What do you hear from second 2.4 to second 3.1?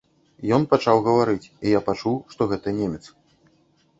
гэта немец.